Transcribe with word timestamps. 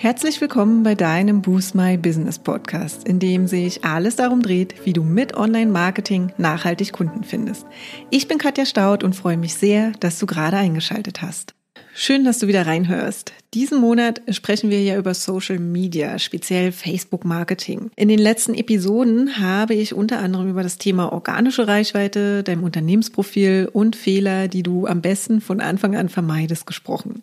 Herzlich 0.00 0.40
willkommen 0.40 0.84
bei 0.84 0.94
deinem 0.94 1.42
Boost 1.42 1.74
My 1.74 1.96
Business 1.96 2.38
Podcast, 2.38 3.08
in 3.08 3.18
dem 3.18 3.48
sich 3.48 3.84
alles 3.84 4.14
darum 4.14 4.42
dreht, 4.42 4.86
wie 4.86 4.92
du 4.92 5.02
mit 5.02 5.36
Online-Marketing 5.36 6.32
nachhaltig 6.38 6.92
Kunden 6.92 7.24
findest. 7.24 7.66
Ich 8.08 8.28
bin 8.28 8.38
Katja 8.38 8.64
Staud 8.64 9.02
und 9.02 9.16
freue 9.16 9.36
mich 9.36 9.54
sehr, 9.54 9.90
dass 9.98 10.20
du 10.20 10.26
gerade 10.26 10.56
eingeschaltet 10.56 11.20
hast. 11.20 11.57
Schön, 12.00 12.22
dass 12.22 12.38
du 12.38 12.46
wieder 12.46 12.64
reinhörst. 12.64 13.32
Diesen 13.54 13.80
Monat 13.80 14.22
sprechen 14.30 14.70
wir 14.70 14.80
ja 14.80 14.96
über 14.96 15.14
Social 15.14 15.58
Media, 15.58 16.20
speziell 16.20 16.70
Facebook 16.70 17.24
Marketing. 17.24 17.90
In 17.96 18.06
den 18.06 18.20
letzten 18.20 18.54
Episoden 18.54 19.40
habe 19.40 19.74
ich 19.74 19.94
unter 19.94 20.20
anderem 20.20 20.48
über 20.48 20.62
das 20.62 20.78
Thema 20.78 21.12
organische 21.12 21.66
Reichweite, 21.66 22.44
deinem 22.44 22.62
Unternehmensprofil 22.62 23.68
und 23.72 23.96
Fehler, 23.96 24.46
die 24.46 24.62
du 24.62 24.86
am 24.86 25.00
besten 25.00 25.40
von 25.40 25.60
Anfang 25.60 25.96
an 25.96 26.08
vermeidest, 26.08 26.66
gesprochen. 26.66 27.22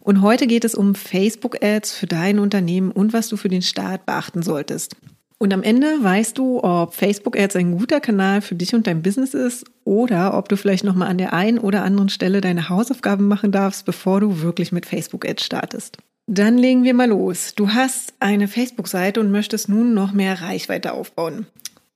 Und 0.00 0.20
heute 0.20 0.46
geht 0.46 0.66
es 0.66 0.74
um 0.74 0.94
Facebook-Ads 0.94 1.94
für 1.94 2.06
dein 2.06 2.38
Unternehmen 2.38 2.90
und 2.90 3.14
was 3.14 3.28
du 3.28 3.38
für 3.38 3.48
den 3.48 3.62
Start 3.62 4.04
beachten 4.04 4.42
solltest. 4.42 4.94
Und 5.42 5.52
am 5.52 5.64
Ende 5.64 5.88
weißt 6.00 6.38
du, 6.38 6.62
ob 6.62 6.94
Facebook 6.94 7.36
Ads 7.36 7.56
ein 7.56 7.76
guter 7.76 7.98
Kanal 7.98 8.42
für 8.42 8.54
dich 8.54 8.76
und 8.76 8.86
dein 8.86 9.02
Business 9.02 9.34
ist 9.34 9.64
oder 9.82 10.38
ob 10.38 10.48
du 10.48 10.56
vielleicht 10.56 10.84
nochmal 10.84 11.08
an 11.08 11.18
der 11.18 11.32
einen 11.32 11.58
oder 11.58 11.82
anderen 11.82 12.10
Stelle 12.10 12.40
deine 12.40 12.68
Hausaufgaben 12.68 13.26
machen 13.26 13.50
darfst, 13.50 13.84
bevor 13.84 14.20
du 14.20 14.40
wirklich 14.42 14.70
mit 14.70 14.86
Facebook 14.86 15.28
Ads 15.28 15.44
startest. 15.44 15.98
Dann 16.28 16.58
legen 16.58 16.84
wir 16.84 16.94
mal 16.94 17.08
los. 17.08 17.56
Du 17.56 17.70
hast 17.70 18.14
eine 18.20 18.46
Facebook-Seite 18.46 19.18
und 19.18 19.32
möchtest 19.32 19.68
nun 19.68 19.94
noch 19.94 20.12
mehr 20.12 20.40
Reichweite 20.42 20.92
aufbauen. 20.92 21.46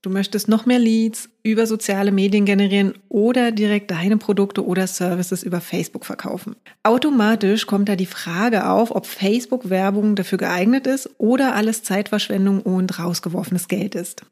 Du 0.02 0.10
möchtest 0.10 0.48
noch 0.48 0.66
mehr 0.66 0.78
Leads 0.78 1.30
über 1.42 1.66
soziale 1.66 2.12
Medien 2.12 2.44
generieren 2.44 2.94
oder 3.08 3.50
direkt 3.50 3.90
deine 3.90 4.16
Produkte 4.16 4.64
oder 4.64 4.86
Services 4.86 5.42
über 5.42 5.60
Facebook 5.60 6.04
verkaufen. 6.04 6.54
Automatisch 6.84 7.66
kommt 7.66 7.88
da 7.88 7.96
die 7.96 8.06
Frage 8.06 8.68
auf, 8.68 8.94
ob 8.94 9.06
Facebook-Werbung 9.06 10.14
dafür 10.14 10.38
geeignet 10.38 10.86
ist 10.86 11.10
oder 11.18 11.54
alles 11.54 11.82
Zeitverschwendung 11.82 12.62
und 12.62 12.98
rausgeworfenes 12.98 13.68
Geld 13.68 13.94
ist. 13.94 14.22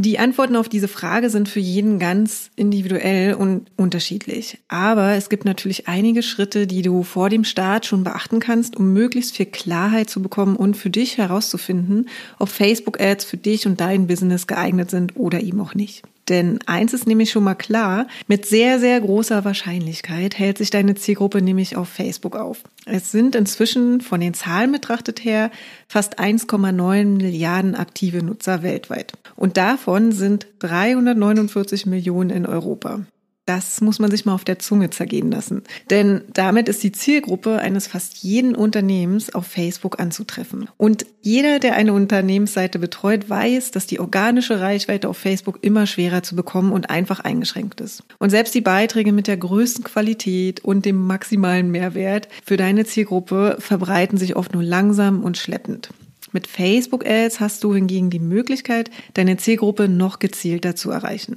Die 0.00 0.20
Antworten 0.20 0.54
auf 0.54 0.68
diese 0.68 0.86
Frage 0.86 1.28
sind 1.28 1.48
für 1.48 1.58
jeden 1.58 1.98
ganz 1.98 2.52
individuell 2.54 3.34
und 3.34 3.66
unterschiedlich. 3.76 4.58
Aber 4.68 5.14
es 5.14 5.28
gibt 5.28 5.44
natürlich 5.44 5.88
einige 5.88 6.22
Schritte, 6.22 6.68
die 6.68 6.82
du 6.82 7.02
vor 7.02 7.30
dem 7.30 7.42
Start 7.42 7.84
schon 7.84 8.04
beachten 8.04 8.38
kannst, 8.38 8.76
um 8.76 8.92
möglichst 8.92 9.34
viel 9.34 9.46
Klarheit 9.46 10.08
zu 10.08 10.22
bekommen 10.22 10.54
und 10.54 10.76
für 10.76 10.88
dich 10.88 11.18
herauszufinden, 11.18 12.08
ob 12.38 12.48
Facebook-Ads 12.48 13.24
für 13.24 13.38
dich 13.38 13.66
und 13.66 13.80
dein 13.80 14.06
Business 14.06 14.46
geeignet 14.46 14.88
sind 14.88 15.16
oder 15.16 15.40
eben 15.40 15.60
auch 15.60 15.74
nicht. 15.74 16.04
Denn 16.28 16.58
eins 16.66 16.92
ist 16.92 17.06
nämlich 17.06 17.30
schon 17.30 17.44
mal 17.44 17.54
klar, 17.54 18.06
mit 18.26 18.46
sehr, 18.46 18.78
sehr 18.78 19.00
großer 19.00 19.44
Wahrscheinlichkeit 19.44 20.38
hält 20.38 20.58
sich 20.58 20.70
deine 20.70 20.94
Zielgruppe 20.94 21.40
nämlich 21.40 21.76
auf 21.76 21.88
Facebook 21.88 22.36
auf. 22.36 22.62
Es 22.84 23.10
sind 23.10 23.34
inzwischen 23.34 24.00
von 24.00 24.20
den 24.20 24.34
Zahlen 24.34 24.72
betrachtet 24.72 25.24
her 25.24 25.50
fast 25.88 26.18
1,9 26.18 27.04
Milliarden 27.04 27.74
aktive 27.74 28.22
Nutzer 28.22 28.62
weltweit. 28.62 29.12
Und 29.36 29.56
davon 29.56 30.12
sind 30.12 30.46
349 30.60 31.86
Millionen 31.86 32.30
in 32.30 32.46
Europa. 32.46 33.00
Das 33.48 33.80
muss 33.80 33.98
man 33.98 34.10
sich 34.10 34.26
mal 34.26 34.34
auf 34.34 34.44
der 34.44 34.58
Zunge 34.58 34.90
zergehen 34.90 35.30
lassen. 35.30 35.62
Denn 35.88 36.20
damit 36.34 36.68
ist 36.68 36.82
die 36.82 36.92
Zielgruppe 36.92 37.60
eines 37.60 37.86
fast 37.86 38.18
jeden 38.18 38.54
Unternehmens 38.54 39.34
auf 39.34 39.46
Facebook 39.46 39.98
anzutreffen. 39.98 40.68
Und 40.76 41.06
jeder, 41.22 41.58
der 41.58 41.74
eine 41.74 41.94
Unternehmensseite 41.94 42.78
betreut, 42.78 43.30
weiß, 43.30 43.70
dass 43.70 43.86
die 43.86 44.00
organische 44.00 44.60
Reichweite 44.60 45.08
auf 45.08 45.16
Facebook 45.16 45.60
immer 45.62 45.86
schwerer 45.86 46.22
zu 46.22 46.36
bekommen 46.36 46.72
und 46.72 46.90
einfach 46.90 47.20
eingeschränkt 47.20 47.80
ist. 47.80 48.04
Und 48.18 48.28
selbst 48.28 48.54
die 48.54 48.60
Beiträge 48.60 49.12
mit 49.12 49.28
der 49.28 49.38
größten 49.38 49.82
Qualität 49.82 50.62
und 50.62 50.84
dem 50.84 51.06
maximalen 51.06 51.70
Mehrwert 51.70 52.28
für 52.44 52.58
deine 52.58 52.84
Zielgruppe 52.84 53.56
verbreiten 53.60 54.18
sich 54.18 54.36
oft 54.36 54.52
nur 54.52 54.62
langsam 54.62 55.24
und 55.24 55.38
schleppend. 55.38 55.88
Mit 56.32 56.46
Facebook-Ads 56.46 57.40
hast 57.40 57.64
du 57.64 57.74
hingegen 57.74 58.10
die 58.10 58.18
Möglichkeit, 58.18 58.90
deine 59.14 59.38
Zielgruppe 59.38 59.88
noch 59.88 60.18
gezielter 60.18 60.76
zu 60.76 60.90
erreichen. 60.90 61.36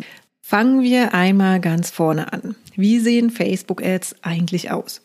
Fangen 0.51 0.83
wir 0.83 1.13
einmal 1.13 1.61
ganz 1.61 1.91
vorne 1.91 2.33
an. 2.33 2.57
Wie 2.75 2.99
sehen 2.99 3.29
Facebook-Ads 3.29 4.17
eigentlich 4.21 4.69
aus? 4.69 5.01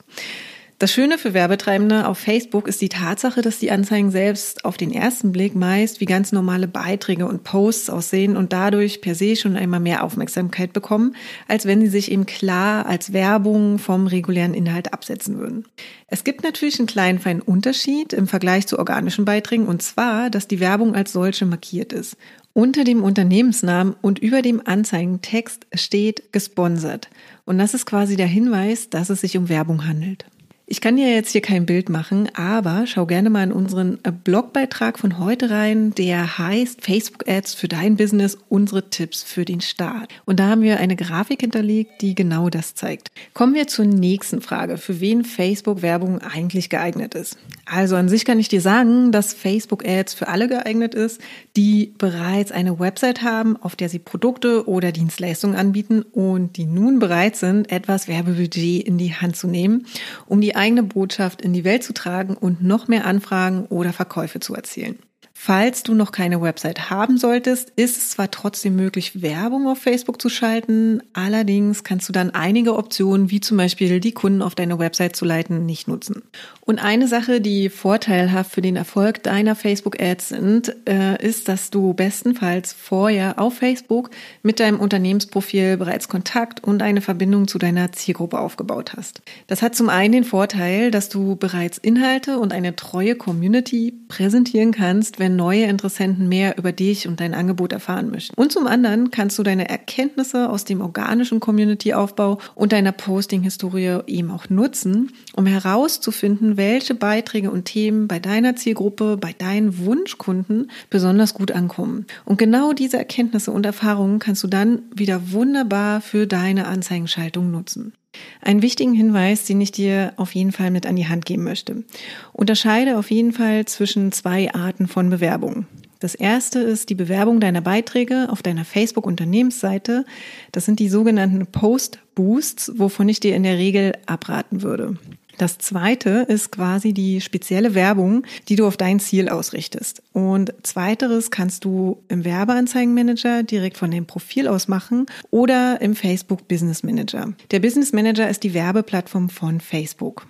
Das 0.78 0.92
Schöne 0.92 1.16
für 1.16 1.32
Werbetreibende 1.32 2.06
auf 2.06 2.18
Facebook 2.18 2.68
ist 2.68 2.82
die 2.82 2.90
Tatsache, 2.90 3.40
dass 3.40 3.58
die 3.58 3.70
Anzeigen 3.70 4.10
selbst 4.10 4.66
auf 4.66 4.76
den 4.76 4.92
ersten 4.92 5.32
Blick 5.32 5.54
meist 5.54 6.00
wie 6.00 6.04
ganz 6.04 6.32
normale 6.32 6.68
Beiträge 6.68 7.26
und 7.26 7.44
Posts 7.44 7.88
aussehen 7.88 8.36
und 8.36 8.52
dadurch 8.52 9.00
per 9.00 9.14
se 9.14 9.36
schon 9.36 9.56
einmal 9.56 9.80
mehr 9.80 10.04
Aufmerksamkeit 10.04 10.74
bekommen, 10.74 11.16
als 11.48 11.64
wenn 11.64 11.80
sie 11.80 11.86
sich 11.86 12.12
eben 12.12 12.26
klar 12.26 12.84
als 12.84 13.14
Werbung 13.14 13.78
vom 13.78 14.06
regulären 14.06 14.52
Inhalt 14.52 14.92
absetzen 14.92 15.38
würden. 15.38 15.64
Es 16.08 16.24
gibt 16.24 16.44
natürlich 16.44 16.78
einen 16.78 16.88
kleinen 16.88 17.20
feinen 17.20 17.40
Unterschied 17.40 18.12
im 18.12 18.28
Vergleich 18.28 18.66
zu 18.66 18.78
organischen 18.78 19.24
Beiträgen 19.24 19.68
und 19.68 19.80
zwar, 19.80 20.28
dass 20.28 20.46
die 20.46 20.60
Werbung 20.60 20.94
als 20.94 21.10
solche 21.10 21.46
markiert 21.46 21.94
ist. 21.94 22.18
Unter 22.52 22.84
dem 22.84 23.02
Unternehmensnamen 23.02 23.96
und 24.02 24.18
über 24.18 24.42
dem 24.42 24.60
Anzeigentext 24.62 25.66
steht 25.72 26.34
gesponsert. 26.34 27.08
Und 27.46 27.56
das 27.56 27.72
ist 27.72 27.86
quasi 27.86 28.16
der 28.16 28.26
Hinweis, 28.26 28.90
dass 28.90 29.08
es 29.08 29.22
sich 29.22 29.38
um 29.38 29.48
Werbung 29.48 29.86
handelt. 29.86 30.26
Ich 30.68 30.80
kann 30.80 30.96
dir 30.96 31.08
jetzt 31.08 31.30
hier 31.30 31.42
kein 31.42 31.64
Bild 31.64 31.90
machen, 31.90 32.28
aber 32.34 32.88
schau 32.88 33.06
gerne 33.06 33.30
mal 33.30 33.44
in 33.44 33.52
unseren 33.52 34.00
äh, 34.02 34.10
Blogbeitrag 34.10 34.98
von 34.98 35.20
heute 35.20 35.48
rein, 35.48 35.94
der 35.94 36.38
heißt 36.38 36.84
Facebook 36.84 37.28
Ads 37.28 37.54
für 37.54 37.68
dein 37.68 37.96
Business, 37.96 38.36
unsere 38.48 38.90
Tipps 38.90 39.22
für 39.22 39.44
den 39.44 39.60
Start. 39.60 40.12
Und 40.24 40.40
da 40.40 40.48
haben 40.48 40.62
wir 40.62 40.80
eine 40.80 40.96
Grafik 40.96 41.42
hinterlegt, 41.42 42.02
die 42.02 42.16
genau 42.16 42.50
das 42.50 42.74
zeigt. 42.74 43.12
Kommen 43.32 43.54
wir 43.54 43.68
zur 43.68 43.84
nächsten 43.84 44.40
Frage, 44.40 44.76
für 44.76 44.98
wen 44.98 45.24
Facebook 45.24 45.82
Werbung 45.82 46.20
eigentlich 46.20 46.68
geeignet 46.68 47.14
ist. 47.14 47.38
Also 47.68 47.96
an 47.96 48.08
sich 48.08 48.24
kann 48.24 48.38
ich 48.38 48.48
dir 48.48 48.60
sagen, 48.60 49.10
dass 49.10 49.34
Facebook 49.34 49.84
Ads 49.84 50.14
für 50.14 50.28
alle 50.28 50.46
geeignet 50.46 50.94
ist, 50.94 51.20
die 51.56 51.92
bereits 51.98 52.52
eine 52.52 52.78
Website 52.78 53.22
haben, 53.22 53.56
auf 53.56 53.74
der 53.74 53.88
sie 53.88 53.98
Produkte 53.98 54.68
oder 54.68 54.92
Dienstleistungen 54.92 55.56
anbieten 55.56 56.02
und 56.02 56.56
die 56.56 56.64
nun 56.64 57.00
bereit 57.00 57.34
sind, 57.34 57.72
etwas 57.72 58.06
Werbebudget 58.06 58.86
in 58.86 58.98
die 58.98 59.14
Hand 59.14 59.36
zu 59.36 59.48
nehmen, 59.48 59.86
um 60.26 60.40
die 60.40 60.54
eigene 60.54 60.84
Botschaft 60.84 61.42
in 61.42 61.52
die 61.52 61.64
Welt 61.64 61.82
zu 61.82 61.92
tragen 61.92 62.36
und 62.36 62.62
noch 62.62 62.86
mehr 62.86 63.04
Anfragen 63.04 63.66
oder 63.66 63.92
Verkäufe 63.92 64.38
zu 64.38 64.54
erzielen. 64.54 65.00
Falls 65.38 65.84
du 65.84 65.94
noch 65.94 66.10
keine 66.10 66.40
Website 66.40 66.90
haben 66.90 67.18
solltest, 67.18 67.70
ist 67.76 67.98
es 67.98 68.10
zwar 68.10 68.32
trotzdem 68.32 68.74
möglich, 68.74 69.22
Werbung 69.22 69.68
auf 69.68 69.78
Facebook 69.78 70.20
zu 70.20 70.28
schalten, 70.28 71.02
allerdings 71.12 71.84
kannst 71.84 72.08
du 72.08 72.12
dann 72.12 72.30
einige 72.30 72.74
Optionen, 72.74 73.30
wie 73.30 73.38
zum 73.40 73.58
Beispiel 73.58 74.00
die 74.00 74.10
Kunden 74.10 74.42
auf 74.42 74.56
deine 74.56 74.80
Website 74.80 75.14
zu 75.14 75.24
leiten, 75.24 75.64
nicht 75.64 75.86
nutzen. 75.86 76.22
Und 76.62 76.82
eine 76.82 77.06
Sache, 77.06 77.40
die 77.40 77.68
vorteilhaft 77.68 78.50
für 78.50 78.62
den 78.62 78.74
Erfolg 78.74 79.22
deiner 79.22 79.54
Facebook-Ads 79.54 80.30
sind, 80.30 80.74
äh, 80.88 81.24
ist, 81.24 81.48
dass 81.48 81.70
du 81.70 81.94
bestenfalls 81.94 82.72
vorher 82.72 83.38
auf 83.38 83.58
Facebook 83.58 84.10
mit 84.42 84.58
deinem 84.58 84.80
Unternehmensprofil 84.80 85.76
bereits 85.76 86.08
Kontakt 86.08 86.64
und 86.64 86.82
eine 86.82 87.02
Verbindung 87.02 87.46
zu 87.46 87.58
deiner 87.58 87.92
Zielgruppe 87.92 88.40
aufgebaut 88.40 88.94
hast. 88.96 89.22
Das 89.46 89.62
hat 89.62 89.76
zum 89.76 89.90
einen 89.90 90.12
den 90.12 90.24
Vorteil, 90.24 90.90
dass 90.90 91.08
du 91.08 91.36
bereits 91.36 91.78
Inhalte 91.78 92.38
und 92.40 92.52
eine 92.52 92.74
treue 92.74 93.14
Community 93.14 93.94
präsentieren 94.08 94.72
kannst, 94.72 95.20
wenn 95.20 95.25
neue 95.28 95.64
Interessenten 95.64 96.28
mehr 96.28 96.58
über 96.58 96.72
dich 96.72 97.08
und 97.08 97.20
dein 97.20 97.34
Angebot 97.34 97.72
erfahren 97.72 98.10
möchten. 98.10 98.34
Und 98.34 98.52
zum 98.52 98.66
anderen 98.66 99.10
kannst 99.10 99.38
du 99.38 99.42
deine 99.42 99.68
Erkenntnisse 99.68 100.48
aus 100.48 100.64
dem 100.64 100.80
organischen 100.80 101.40
Community-Aufbau 101.40 102.38
und 102.54 102.72
deiner 102.72 102.92
Posting-Historie 102.92 104.00
eben 104.06 104.30
auch 104.30 104.48
nutzen, 104.48 105.12
um 105.34 105.46
herauszufinden, 105.46 106.56
welche 106.56 106.94
Beiträge 106.94 107.50
und 107.50 107.64
Themen 107.64 108.08
bei 108.08 108.18
deiner 108.18 108.56
Zielgruppe, 108.56 109.16
bei 109.16 109.32
deinen 109.32 109.78
Wunschkunden 109.78 110.70
besonders 110.90 111.34
gut 111.34 111.52
ankommen. 111.52 112.06
Und 112.24 112.38
genau 112.38 112.72
diese 112.72 112.98
Erkenntnisse 112.98 113.50
und 113.50 113.66
Erfahrungen 113.66 114.18
kannst 114.18 114.42
du 114.42 114.48
dann 114.48 114.82
wieder 114.94 115.32
wunderbar 115.32 116.00
für 116.00 116.26
deine 116.26 116.66
Anzeigenschaltung 116.66 117.50
nutzen. 117.50 117.92
Einen 118.40 118.62
wichtigen 118.62 118.94
Hinweis, 118.94 119.44
den 119.44 119.60
ich 119.60 119.72
dir 119.72 120.12
auf 120.16 120.34
jeden 120.34 120.52
Fall 120.52 120.70
mit 120.70 120.86
an 120.86 120.96
die 120.96 121.08
Hand 121.08 121.26
geben 121.26 121.44
möchte. 121.44 121.84
Unterscheide 122.32 122.98
auf 122.98 123.10
jeden 123.10 123.32
Fall 123.32 123.64
zwischen 123.64 124.12
zwei 124.12 124.52
Arten 124.54 124.86
von 124.86 125.10
Bewerbung. 125.10 125.66
Das 125.98 126.14
erste 126.14 126.60
ist 126.60 126.90
die 126.90 126.94
Bewerbung 126.94 127.40
deiner 127.40 127.62
Beiträge 127.62 128.28
auf 128.30 128.42
deiner 128.42 128.64
Facebook-Unternehmensseite. 128.64 130.04
Das 130.52 130.66
sind 130.66 130.78
die 130.78 130.90
sogenannten 130.90 131.46
Post-Boosts, 131.46 132.72
wovon 132.76 133.08
ich 133.08 133.20
dir 133.20 133.34
in 133.34 133.44
der 133.44 133.56
Regel 133.56 133.92
abraten 134.04 134.62
würde. 134.62 134.98
Das 135.38 135.58
zweite 135.58 136.24
ist 136.28 136.50
quasi 136.50 136.92
die 136.92 137.20
spezielle 137.20 137.74
Werbung, 137.74 138.24
die 138.48 138.56
du 138.56 138.66
auf 138.66 138.76
dein 138.76 139.00
Ziel 139.00 139.28
ausrichtest. 139.28 140.02
Und 140.12 140.54
zweiteres 140.62 141.30
kannst 141.30 141.64
du 141.64 142.02
im 142.08 142.24
Werbeanzeigenmanager 142.24 143.42
direkt 143.42 143.76
von 143.76 143.90
dem 143.90 144.06
Profil 144.06 144.48
aus 144.48 144.68
machen 144.68 145.06
oder 145.30 145.80
im 145.80 145.94
Facebook 145.94 146.48
Business 146.48 146.82
Manager. 146.82 147.34
Der 147.50 147.60
Business 147.60 147.92
Manager 147.92 148.28
ist 148.28 148.42
die 148.42 148.54
Werbeplattform 148.54 149.28
von 149.28 149.60
Facebook. 149.60 150.26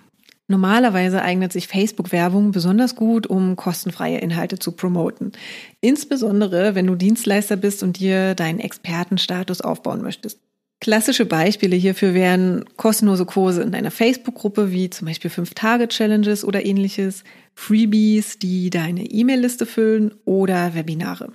Normalerweise 0.49 1.21
eignet 1.21 1.51
sich 1.51 1.67
Facebook-Werbung 1.67 2.51
besonders 2.51 2.95
gut, 2.95 3.27
um 3.27 3.57
kostenfreie 3.57 4.19
Inhalte 4.19 4.57
zu 4.57 4.71
promoten. 4.71 5.33
Insbesondere, 5.81 6.73
wenn 6.73 6.87
du 6.87 6.95
Dienstleister 6.95 7.57
bist 7.57 7.83
und 7.83 7.99
dir 7.99 8.33
deinen 8.33 8.59
Expertenstatus 8.59 9.59
aufbauen 9.59 10.01
möchtest. 10.01 10.39
Klassische 10.79 11.25
Beispiele 11.25 11.75
hierfür 11.75 12.13
wären 12.13 12.63
kostenlose 12.77 13.25
Kurse 13.25 13.63
in 13.63 13.71
deiner 13.71 13.89
Facebook-Gruppe, 13.89 14.71
wie 14.71 14.89
zum 14.89 15.07
Beispiel 15.07 15.31
5-Tage-Challenges 15.31 16.45
oder 16.45 16.65
ähnliches, 16.65 17.23
Freebies, 17.55 18.37
die 18.37 18.69
deine 18.69 19.05
E-Mail-Liste 19.05 19.65
füllen 19.65 20.13
oder 20.25 20.75
Webinare. 20.75 21.31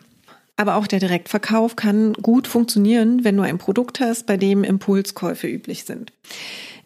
Aber 0.56 0.76
auch 0.76 0.86
der 0.86 1.00
Direktverkauf 1.00 1.74
kann 1.74 2.12
gut 2.12 2.46
funktionieren, 2.46 3.24
wenn 3.24 3.36
du 3.36 3.42
ein 3.42 3.58
Produkt 3.58 3.98
hast, 3.98 4.26
bei 4.26 4.36
dem 4.36 4.62
Impulskäufe 4.62 5.48
üblich 5.48 5.84
sind. 5.84 6.12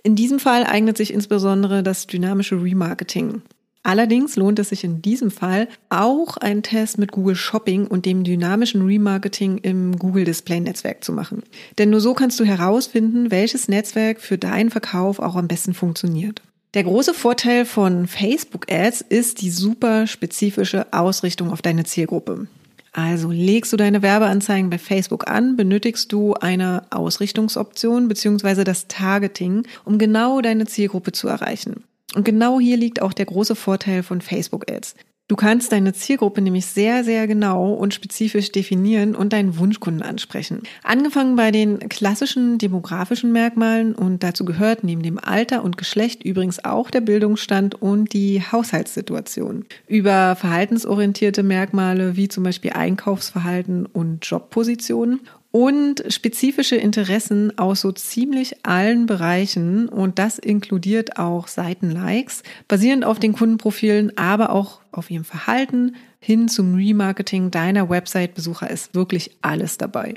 In 0.02 0.16
diesem 0.16 0.38
Fall 0.38 0.64
eignet 0.64 0.96
sich 0.96 1.12
insbesondere 1.12 1.82
das 1.82 2.06
dynamische 2.06 2.62
Remarketing. 2.62 3.42
Allerdings 3.86 4.34
lohnt 4.34 4.58
es 4.58 4.70
sich 4.70 4.82
in 4.82 5.00
diesem 5.00 5.30
Fall 5.30 5.68
auch 5.90 6.38
einen 6.38 6.64
Test 6.64 6.98
mit 6.98 7.12
Google 7.12 7.36
Shopping 7.36 7.86
und 7.86 8.04
dem 8.04 8.24
dynamischen 8.24 8.84
Remarketing 8.84 9.58
im 9.58 9.96
Google 9.96 10.24
Display 10.24 10.58
Netzwerk 10.58 11.04
zu 11.04 11.12
machen. 11.12 11.44
Denn 11.78 11.90
nur 11.90 12.00
so 12.00 12.12
kannst 12.12 12.40
du 12.40 12.44
herausfinden, 12.44 13.30
welches 13.30 13.68
Netzwerk 13.68 14.20
für 14.20 14.38
deinen 14.38 14.70
Verkauf 14.70 15.20
auch 15.20 15.36
am 15.36 15.46
besten 15.46 15.72
funktioniert. 15.72 16.42
Der 16.74 16.82
große 16.82 17.14
Vorteil 17.14 17.64
von 17.64 18.08
Facebook 18.08 18.66
Ads 18.68 19.02
ist 19.02 19.40
die 19.40 19.50
super 19.50 20.08
spezifische 20.08 20.92
Ausrichtung 20.92 21.52
auf 21.52 21.62
deine 21.62 21.84
Zielgruppe. 21.84 22.48
Also 22.92 23.30
legst 23.30 23.72
du 23.72 23.76
deine 23.76 24.02
Werbeanzeigen 24.02 24.68
bei 24.68 24.78
Facebook 24.78 25.30
an, 25.30 25.56
benötigst 25.56 26.10
du 26.10 26.34
eine 26.34 26.82
Ausrichtungsoption 26.90 28.08
bzw. 28.08 28.64
das 28.64 28.88
Targeting, 28.88 29.62
um 29.84 29.96
genau 29.98 30.40
deine 30.40 30.66
Zielgruppe 30.66 31.12
zu 31.12 31.28
erreichen. 31.28 31.84
Und 32.16 32.24
genau 32.24 32.58
hier 32.58 32.78
liegt 32.78 33.02
auch 33.02 33.12
der 33.12 33.26
große 33.26 33.54
Vorteil 33.54 34.02
von 34.02 34.22
Facebook 34.22 34.70
Ads. 34.70 34.94
Du 35.28 35.36
kannst 35.36 35.72
deine 35.72 35.92
Zielgruppe 35.92 36.40
nämlich 36.40 36.66
sehr, 36.66 37.04
sehr 37.04 37.26
genau 37.26 37.74
und 37.74 37.92
spezifisch 37.92 38.52
definieren 38.52 39.16
und 39.16 39.32
deinen 39.32 39.58
Wunschkunden 39.58 40.02
ansprechen. 40.02 40.62
Angefangen 40.84 41.34
bei 41.34 41.50
den 41.50 41.80
klassischen 41.80 42.58
demografischen 42.58 43.32
Merkmalen 43.32 43.94
und 43.94 44.22
dazu 44.22 44.44
gehört 44.44 44.82
neben 44.84 45.02
dem 45.02 45.18
Alter 45.18 45.64
und 45.64 45.76
Geschlecht 45.76 46.22
übrigens 46.22 46.64
auch 46.64 46.90
der 46.90 47.00
Bildungsstand 47.00 47.74
und 47.82 48.12
die 48.12 48.40
Haushaltssituation. 48.40 49.66
Über 49.88 50.36
verhaltensorientierte 50.36 51.42
Merkmale 51.42 52.16
wie 52.16 52.28
zum 52.28 52.44
Beispiel 52.44 52.70
Einkaufsverhalten 52.70 53.84
und 53.84 54.24
Jobpositionen 54.24 55.20
und 55.50 56.04
spezifische 56.08 56.76
Interessen 56.76 57.58
aus 57.58 57.80
so 57.80 57.92
ziemlich 57.92 58.66
allen 58.66 59.06
Bereichen 59.06 59.88
und 59.88 60.18
das 60.18 60.38
inkludiert 60.38 61.18
auch 61.18 61.48
Seitenlikes, 61.48 62.42
basierend 62.68 63.04
auf 63.04 63.18
den 63.18 63.32
Kundenprofilen, 63.32 64.16
aber 64.18 64.50
auch 64.50 64.80
auf 64.92 65.10
ihrem 65.10 65.24
Verhalten 65.24 65.96
hin 66.20 66.48
zum 66.48 66.74
Remarketing 66.74 67.50
deiner 67.50 67.88
Website-Besucher 67.88 68.70
ist 68.70 68.94
wirklich 68.94 69.30
alles 69.42 69.78
dabei. 69.78 70.14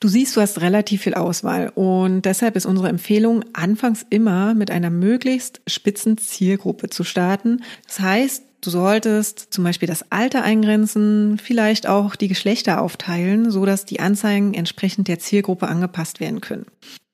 Du 0.00 0.08
siehst, 0.08 0.36
du 0.36 0.40
hast 0.40 0.60
relativ 0.60 1.02
viel 1.02 1.14
Auswahl 1.14 1.70
und 1.74 2.22
deshalb 2.22 2.56
ist 2.56 2.66
unsere 2.66 2.88
Empfehlung, 2.88 3.44
anfangs 3.52 4.04
immer 4.10 4.54
mit 4.54 4.70
einer 4.70 4.90
möglichst 4.90 5.60
spitzen 5.66 6.18
Zielgruppe 6.18 6.88
zu 6.88 7.04
starten. 7.04 7.62
Das 7.86 8.00
heißt, 8.00 8.42
Du 8.64 8.70
solltest 8.70 9.52
zum 9.52 9.64
Beispiel 9.64 9.88
das 9.88 10.12
Alter 10.12 10.44
eingrenzen, 10.44 11.36
vielleicht 11.42 11.88
auch 11.88 12.14
die 12.14 12.28
Geschlechter 12.28 12.80
aufteilen, 12.80 13.50
so 13.50 13.66
dass 13.66 13.86
die 13.86 13.98
Anzeigen 13.98 14.54
entsprechend 14.54 15.08
der 15.08 15.18
Zielgruppe 15.18 15.66
angepasst 15.66 16.20
werden 16.20 16.40
können. 16.40 16.66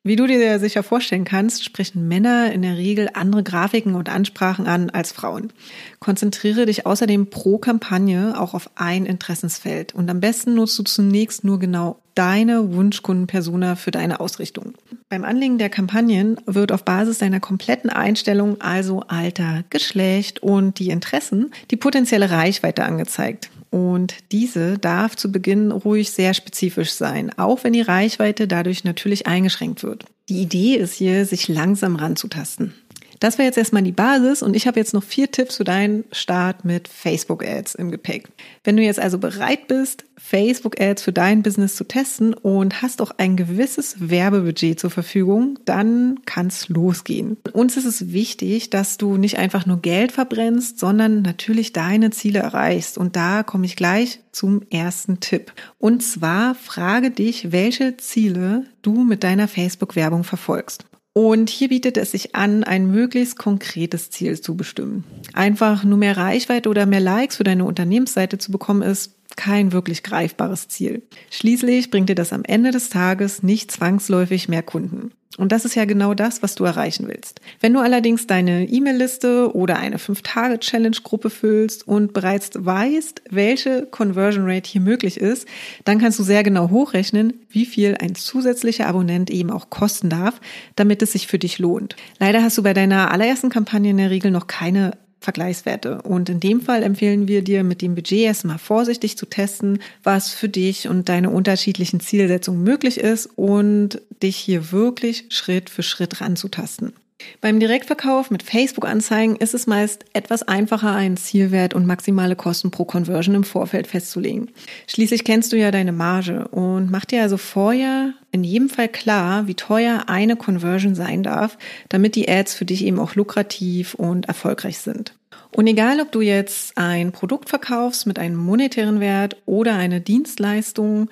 Wie 0.05 0.17
du 0.17 0.27
dir 0.27 0.59
sicher 0.61 0.83
vorstellen 0.83 1.25
kannst, 1.25 1.65
sprechen 1.65 2.07
Männer 2.07 2.53
in 2.53 2.63
der 2.63 2.77
Regel 2.77 3.11
andere 3.15 3.43
Grafiken 3.43 3.95
und 3.97 4.09
Ansprachen 4.09 4.67
an 4.67 4.91
als 4.91 5.13
Frauen. 5.13 5.53
Konzentriere 5.99 6.67
dich 6.67 6.87
außerdem 6.87 7.31
pro 7.31 7.59
Kampagne 7.59 8.41
auch 8.41 8.55
auf 8.55 8.71
ein 8.77 9.07
Interessensfeld 9.07 9.95
und 9.95 10.09
am 10.09 10.21
besten 10.21 10.55
nutzt 10.55 10.79
du 10.79 10.85
zunächst 10.85 11.43
nur 11.43 11.59
genau 11.59 11.99
deine 12.15 12.73
Wunschkundenpersona 12.73 13.75
für 13.75 13.91
deine 13.91 14.21
Ausrichtung. 14.21 14.75
Beim 15.09 15.25
Anlegen 15.25 15.59
der 15.59 15.69
Kampagnen 15.69 16.37
wird 16.47 16.73
auf 16.73 16.85
Basis 16.85 17.19
deiner 17.19 17.41
kompletten 17.41 17.91
Einstellung, 17.91 18.61
also 18.61 19.01
Alter, 19.09 19.65
Geschlecht 19.69 20.43
und 20.43 20.79
die 20.79 20.91
Interessen, 20.91 21.53
die 21.71 21.77
potenzielle 21.77 22.31
Reichweite 22.31 22.85
angezeigt. 22.85 23.51
Und 23.71 24.15
diese 24.33 24.79
darf 24.79 25.17
zu 25.17 25.31
Beginn 25.31 25.71
ruhig 25.71 26.11
sehr 26.11 26.35
spezifisch 26.35 26.93
sein, 26.93 27.31
auch 27.39 27.65
wenn 27.65 27.73
die 27.73 27.83
Reichweite 27.83 28.49
dadurch 28.49 28.85
natürlich 28.85 29.27
eingeschränkt 29.27 29.83
wird. 29.83 30.05
Die 30.29 30.43
Idee 30.43 30.77
ist 30.77 30.95
hier, 30.95 31.27
sich 31.27 31.49
langsam 31.49 31.97
ranzutasten. 31.97 32.75
Das 33.21 33.39
war 33.39 33.45
jetzt 33.45 33.59
erstmal 33.59 33.83
die 33.83 33.93
Basis 33.93 34.43
und 34.43 34.55
ich 34.55 34.67
habe 34.67 34.79
jetzt 34.79 34.95
noch 34.95 35.03
vier 35.03 35.31
Tipps 35.31 35.57
für 35.57 35.65
deinen 35.65 36.05
Start 36.13 36.65
mit 36.65 36.89
Facebook 36.89 37.45
Ads 37.45 37.75
im 37.75 37.91
Gepäck. 37.91 38.29
Wenn 38.65 38.77
du 38.77 38.83
jetzt 38.83 39.01
also 39.01 39.19
bereit 39.19 39.67
bist, 39.67 40.05
Facebook 40.17 40.81
Ads 40.81 41.03
für 41.03 41.13
dein 41.13 41.43
Business 41.43 41.75
zu 41.75 41.85
testen 41.85 42.35
und 42.35 42.83
hast 42.83 43.01
auch 43.01 43.13
ein 43.19 43.37
gewisses 43.37 43.97
Werbebudget 43.99 44.79
zur 44.79 44.91
Verfügung, 44.91 45.59
dann 45.65 46.21
kann 46.27 46.49
es 46.49 46.69
losgehen. 46.69 47.37
Uns 47.53 47.77
ist 47.77 47.85
es 47.85 48.13
wichtig, 48.13 48.71
dass 48.71 48.99
du 48.99 49.17
nicht 49.17 49.39
einfach 49.39 49.67
nur 49.67 49.81
Geld 49.81 50.13
verbrennst, 50.13 50.79
sondern 50.79 51.23
natürlich 51.23 51.73
deine 51.73 52.11
Ziele 52.11 52.41
erreichst. 52.41 52.99
Und 52.99 53.17
da 53.17 53.43
komme 53.43 53.67
ich 53.67 53.77
gleich 53.77 54.21
zum 54.33 54.63
ersten 54.71 55.21
Tipp. 55.21 55.53
Und 55.79 56.03
zwar 56.03 56.55
frage 56.55 57.11
dich, 57.11 57.53
welche 57.53 57.97
Ziele 57.97 58.65
du 58.83 59.05
mit 59.05 59.25
deiner 59.25 59.49
Facebook-Werbung 59.49 60.25
verfolgst. 60.25 60.85
Und 61.21 61.51
hier 61.51 61.71
bietet 61.71 61.97
es 61.97 62.13
sich 62.13 62.37
an, 62.37 62.63
ein 62.63 62.93
möglichst 62.93 63.37
konkretes 63.37 64.09
Ziel 64.09 64.41
zu 64.41 64.57
bestimmen. 64.57 65.03
Einfach 65.35 65.83
nur 65.83 65.99
mehr 65.99 66.17
Reichweite 66.17 66.69
oder 66.69 66.87
mehr 66.87 67.01
Likes 67.01 67.39
für 67.39 67.43
deine 67.43 67.65
Unternehmensseite 67.65 68.39
zu 68.39 68.53
bekommen, 68.53 68.83
ist 68.83 69.18
kein 69.39 69.73
wirklich 69.73 70.03
greifbares 70.03 70.69
Ziel. 70.69 71.03
Schließlich 71.31 71.91
bringt 71.91 72.11
dir 72.11 72.17
das 72.17 72.33
am 72.33 72.45
Ende 72.45 72.73
des 72.73 72.91
Tages 72.91 73.43
nicht 73.43 73.71
zwangsläufig 73.71 74.49
mehr 74.49 74.65
Kunden. 74.65 75.13
Und 75.39 75.53
das 75.53 75.65
ist 75.65 75.77
ja 75.77 75.85
genau 75.85 76.15
das, 76.15 76.43
was 76.43 76.57
du 76.57 76.65
erreichen 76.65 77.07
willst. 77.07 77.41
Wenn 77.61 77.73
du 77.73 77.79
allerdings 77.79 78.27
deine 78.27 78.69
E-Mail-Liste 78.69 79.55
oder 79.55 79.79
eine 79.79 79.99
5-Tage-Challenge-Gruppe 79.99 81.31
füllst 81.31 81.87
und 81.87 82.13
bereits 82.13 82.51
weißt, 82.55 83.23
welche 83.31 83.87
Conversion 83.87 84.51
Rate 84.51 84.69
hier 84.69 84.81
möglich 84.81 85.17
ist, 85.17 85.47
dann 85.85 86.01
kannst 86.01 86.19
du 86.19 86.25
sehr 86.25 86.43
genau 86.43 86.71
hochrechnen, 86.71 87.35
wie 87.51 87.67
viel 87.67 87.97
ein 88.01 88.17
zusätzlicher 88.17 88.89
Abonnent 88.89 89.31
eben 89.31 89.53
auch 89.53 89.71
kosten 89.71 90.11
darf, 90.11 90.41
damit 90.75 91.03
es 91.03 91.13
sich 91.13 91.29
für 91.29 91.39
dich 91.39 91.61
lohnt. 91.61 91.95
Leider 92.19 92.43
hast 92.43 92.59
du 92.59 92.65
bei 92.65 92.75
deiner 92.75 93.13
allerersten 93.13 93.51
Kampagne 93.51 93.93
in 93.93 93.99
der 93.99 94.11
Regel 94.11 94.33
noch 94.33 94.49
keine 94.49 94.99
Vergleichswerte. 95.21 96.03
Und 96.03 96.29
in 96.29 96.41
dem 96.41 96.61
Fall 96.61 96.83
empfehlen 96.83 97.29
wir 97.29 97.43
dir, 97.43 97.65
mit 97.65 97.83
dem 97.83 97.95
Budget 97.95 98.21
erstmal 98.21 98.59
vorsichtig 98.59 99.17
zu 99.17 99.27
testen, 99.27 99.81
was 100.03 100.33
für 100.33 100.49
dich 100.49 100.89
und 100.89 101.09
deine 101.09 101.31
unterschiedlichen 101.31 102.01
Zielsetzungen 102.01 102.63
möglich 102.63 102.99
ist 102.99 103.27
und 103.37 104.01
dich 104.23 104.37
hier 104.37 104.71
wirklich 104.73 105.27
Schritt 105.31 105.71
für 105.71 105.83
Schritt 105.83 106.21
ranzutasten. 106.21 106.93
Beim 107.41 107.61
Direktverkauf 107.61 108.31
mit 108.31 108.43
Facebook-Anzeigen 108.43 109.37
ist 109.37 109.55
es 109.55 109.67
meist 109.67 110.05
etwas 110.13 110.43
einfacher, 110.43 110.93
einen 110.93 111.17
Zielwert 111.17 111.75
und 111.75 111.87
maximale 111.87 112.37
Kosten 112.37 112.71
pro 112.71 112.85
Conversion 112.85 113.35
im 113.35 113.45
Vorfeld 113.45 113.87
festzulegen. 113.87 114.51
Schließlich 114.87 115.25
kennst 115.25 115.53
du 115.53 115.57
ja 115.57 115.71
deine 115.71 115.93
Marge 115.93 116.49
und 116.49 116.91
mach 116.91 117.05
dir 117.05 117.23
also 117.23 117.37
vorher 117.37 118.15
in 118.33 118.45
jedem 118.45 118.69
Fall 118.69 118.89
klar, 118.89 119.47
wie 119.47 119.55
teuer 119.55 120.05
eine 120.09 120.37
Conversion 120.37 120.95
sein 120.95 121.23
darf, 121.23 121.59
damit 121.89 122.17
die 122.17 122.29
Ads 122.29 122.55
für 122.55 122.65
dich 122.65 122.85
eben 122.85 122.99
auch 122.99 123.15
lukrativ 123.15 123.95
und 123.95 124.27
erfolgreich 124.27 124.79
sind. 124.79 125.15
Und 125.51 125.67
egal, 125.67 126.01
ob 126.01 126.13
du 126.13 126.21
jetzt 126.21 126.77
ein 126.77 127.13
Produkt 127.13 127.49
verkaufst 127.49 128.07
mit 128.07 128.19
einem 128.19 128.37
monetären 128.37 129.01
Wert 129.01 129.37
oder 129.47 129.75
eine 129.75 130.01
Dienstleistung, 130.01 131.09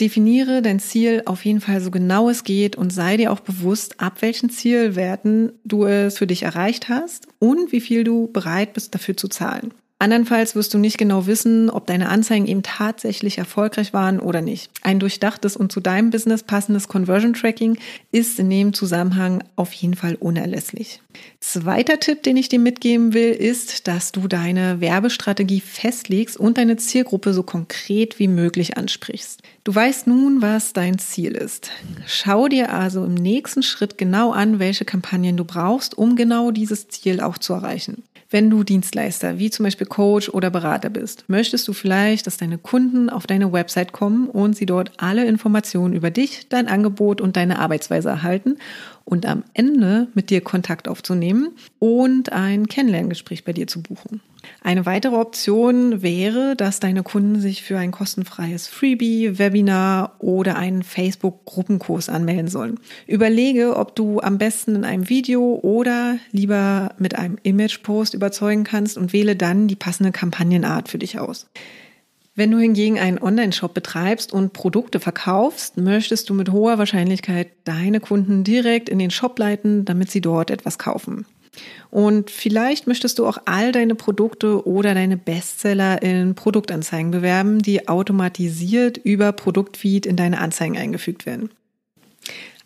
Definiere 0.00 0.62
dein 0.62 0.78
Ziel 0.78 1.22
auf 1.24 1.44
jeden 1.44 1.60
Fall 1.60 1.80
so 1.80 1.90
genau 1.90 2.28
es 2.28 2.44
geht 2.44 2.76
und 2.76 2.92
sei 2.92 3.16
dir 3.16 3.32
auch 3.32 3.40
bewusst, 3.40 4.00
ab 4.00 4.22
welchen 4.22 4.48
Zielwerten 4.48 5.52
du 5.64 5.86
es 5.86 6.18
für 6.18 6.28
dich 6.28 6.44
erreicht 6.44 6.88
hast 6.88 7.26
und 7.40 7.72
wie 7.72 7.80
viel 7.80 8.04
du 8.04 8.28
bereit 8.28 8.74
bist 8.74 8.94
dafür 8.94 9.16
zu 9.16 9.26
zahlen. 9.26 9.74
Andernfalls 10.00 10.54
wirst 10.54 10.72
du 10.74 10.78
nicht 10.78 10.96
genau 10.96 11.26
wissen, 11.26 11.70
ob 11.70 11.88
deine 11.88 12.08
Anzeigen 12.08 12.46
eben 12.46 12.62
tatsächlich 12.62 13.38
erfolgreich 13.38 13.92
waren 13.92 14.20
oder 14.20 14.40
nicht. 14.40 14.70
Ein 14.82 15.00
durchdachtes 15.00 15.56
und 15.56 15.72
zu 15.72 15.80
deinem 15.80 16.10
Business 16.10 16.44
passendes 16.44 16.86
Conversion 16.86 17.34
Tracking 17.34 17.78
ist 18.12 18.38
in 18.38 18.48
dem 18.48 18.72
Zusammenhang 18.74 19.42
auf 19.56 19.72
jeden 19.72 19.94
Fall 19.94 20.14
unerlässlich. 20.14 21.00
Zweiter 21.40 21.98
Tipp, 21.98 22.22
den 22.22 22.36
ich 22.36 22.48
dir 22.48 22.60
mitgeben 22.60 23.12
will, 23.12 23.32
ist, 23.32 23.88
dass 23.88 24.12
du 24.12 24.28
deine 24.28 24.80
Werbestrategie 24.80 25.60
festlegst 25.60 26.36
und 26.36 26.58
deine 26.58 26.76
Zielgruppe 26.76 27.32
so 27.32 27.42
konkret 27.42 28.20
wie 28.20 28.28
möglich 28.28 28.76
ansprichst. 28.76 29.42
Du 29.64 29.74
weißt 29.74 30.06
nun, 30.06 30.40
was 30.40 30.72
dein 30.72 30.98
Ziel 30.98 31.32
ist. 31.32 31.70
Schau 32.06 32.46
dir 32.46 32.72
also 32.72 33.04
im 33.04 33.14
nächsten 33.14 33.64
Schritt 33.64 33.98
genau 33.98 34.30
an, 34.30 34.60
welche 34.60 34.84
Kampagnen 34.84 35.36
du 35.36 35.44
brauchst, 35.44 35.98
um 35.98 36.14
genau 36.14 36.52
dieses 36.52 36.86
Ziel 36.88 37.20
auch 37.20 37.38
zu 37.38 37.52
erreichen. 37.52 38.04
Wenn 38.30 38.50
du 38.50 38.62
Dienstleister 38.62 39.38
wie 39.38 39.48
zum 39.48 39.64
Beispiel 39.64 39.86
Coach 39.86 40.28
oder 40.28 40.50
Berater 40.50 40.90
bist, 40.90 41.24
möchtest 41.28 41.66
du 41.66 41.72
vielleicht, 41.72 42.26
dass 42.26 42.36
deine 42.36 42.58
Kunden 42.58 43.08
auf 43.08 43.26
deine 43.26 43.54
Website 43.54 43.92
kommen 43.92 44.28
und 44.28 44.54
sie 44.54 44.66
dort 44.66 44.92
alle 44.98 45.24
Informationen 45.24 45.94
über 45.94 46.10
dich, 46.10 46.46
dein 46.50 46.68
Angebot 46.68 47.22
und 47.22 47.38
deine 47.38 47.58
Arbeitsweise 47.58 48.10
erhalten 48.10 48.58
und 49.06 49.24
am 49.24 49.44
Ende 49.54 50.08
mit 50.12 50.28
dir 50.28 50.42
Kontakt 50.42 50.88
aufzunehmen 50.88 51.52
und 51.78 52.30
ein 52.30 52.66
Kennenlerngespräch 52.66 53.44
bei 53.44 53.54
dir 53.54 53.66
zu 53.66 53.82
buchen. 53.82 54.20
Eine 54.60 54.86
weitere 54.86 55.14
Option 55.14 56.02
wäre, 56.02 56.56
dass 56.56 56.80
deine 56.80 57.04
Kunden 57.04 57.40
sich 57.40 57.62
für 57.62 57.78
ein 57.78 57.92
kostenfreies 57.92 58.66
Freebie, 58.66 59.38
Webinar 59.38 60.16
oder 60.18 60.56
einen 60.56 60.82
Facebook-Gruppenkurs 60.82 62.08
anmelden 62.08 62.48
sollen. 62.48 62.80
Überlege, 63.06 63.76
ob 63.76 63.94
du 63.94 64.20
am 64.20 64.36
besten 64.36 64.74
in 64.74 64.84
einem 64.84 65.08
Video 65.08 65.60
oder 65.62 66.18
lieber 66.32 66.92
mit 66.98 67.16
einem 67.16 67.38
Image-Post 67.42 68.14
überzeugen 68.14 68.64
kannst 68.64 68.98
und 68.98 69.12
wähle 69.12 69.36
dann 69.36 69.68
die 69.68 69.76
passende 69.76 70.10
Kampagnenart 70.10 70.88
für 70.88 70.98
dich 70.98 71.20
aus. 71.20 71.46
Wenn 72.34 72.50
du 72.50 72.58
hingegen 72.58 72.98
einen 72.98 73.18
Online-Shop 73.18 73.74
betreibst 73.74 74.32
und 74.32 74.52
Produkte 74.52 75.00
verkaufst, 75.00 75.76
möchtest 75.76 76.30
du 76.30 76.34
mit 76.34 76.50
hoher 76.50 76.78
Wahrscheinlichkeit 76.78 77.48
deine 77.64 78.00
Kunden 78.00 78.44
direkt 78.44 78.88
in 78.88 78.98
den 78.98 79.10
Shop 79.10 79.38
leiten, 79.38 79.84
damit 79.84 80.10
sie 80.10 80.20
dort 80.20 80.50
etwas 80.50 80.78
kaufen. 80.78 81.26
Und 81.90 82.30
vielleicht 82.30 82.86
möchtest 82.86 83.18
du 83.18 83.26
auch 83.26 83.38
all 83.46 83.72
deine 83.72 83.94
Produkte 83.94 84.66
oder 84.66 84.94
deine 84.94 85.16
Bestseller 85.16 86.02
in 86.02 86.34
Produktanzeigen 86.34 87.10
bewerben, 87.10 87.60
die 87.60 87.88
automatisiert 87.88 88.98
über 88.98 89.32
Produktfeed 89.32 90.04
in 90.04 90.16
deine 90.16 90.40
Anzeigen 90.40 90.76
eingefügt 90.76 91.24
werden. 91.24 91.50